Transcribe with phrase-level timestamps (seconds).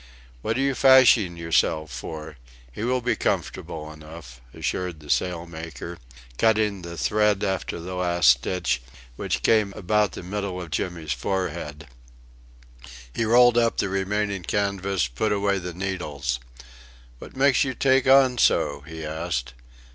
[0.41, 2.37] "What are you fashing yourself for?
[2.71, 5.99] He will be comfortable enough," assured the sailmaker,
[6.39, 8.81] cutting the thread after the last stitch,
[9.15, 11.85] which came about the middle of Jimmy's forehead.
[13.13, 16.39] He rolled up the remaining canvas, put away the needles.
[17.19, 19.53] "What makes you take on so?" he asked.